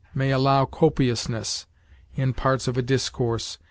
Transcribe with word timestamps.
may 0.15 0.31
allow 0.31 0.65
copiousness... 0.65 1.67
in 2.15 2.33
parts 2.33 2.67
of 2.67 2.75
a 2.75 2.81
discourse 2.81 3.59